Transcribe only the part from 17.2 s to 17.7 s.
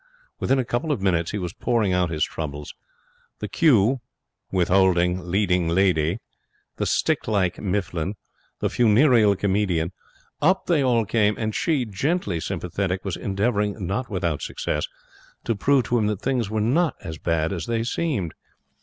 bad as